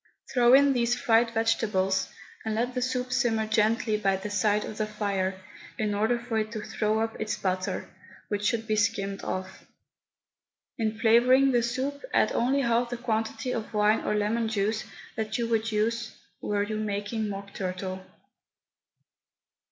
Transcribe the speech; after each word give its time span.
Throw 0.33 0.55
in 0.55 0.73
these 0.73 0.95
fried 0.95 1.29
vegetables, 1.29 2.09
and 2.43 2.55
let 2.55 2.73
the 2.73 2.81
soup 2.81 3.13
simmer 3.13 3.45
gently 3.45 3.97
by 3.97 4.15
the 4.17 4.31
side 4.31 4.65
of 4.65 4.79
the 4.79 4.87
fire, 4.87 5.39
in 5.77 5.93
order 5.93 6.17
for 6.17 6.39
it 6.39 6.51
to 6.53 6.61
throw 6.63 7.01
up 7.01 7.21
its 7.21 7.37
butter, 7.37 7.87
which 8.27 8.43
should 8.43 8.65
be 8.65 8.75
skimmed 8.75 9.23
off. 9.23 9.67
In 10.79 10.97
flavouring 10.97 11.51
the 11.51 11.61
soup, 11.61 12.03
add 12.15 12.31
only 12.31 12.61
half 12.61 12.89
the 12.89 12.97
quantity 12.97 13.51
of 13.51 13.75
wine 13.75 13.99
or 13.99 14.15
lemon 14.15 14.47
juice 14.47 14.85
that 15.15 15.37
you 15.37 15.47
would 15.49 15.71
use 15.71 16.15
were 16.41 16.63
you 16.63 16.77
making 16.77 17.29
Mock 17.29 17.53
Turtle. 17.53 18.03